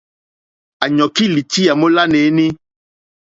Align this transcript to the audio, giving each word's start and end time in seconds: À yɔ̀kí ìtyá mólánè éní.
À 0.83 0.85
yɔ̀kí 0.97 1.25
ìtyá 1.39 1.71
mólánè 1.79 2.19
éní. 2.27 2.45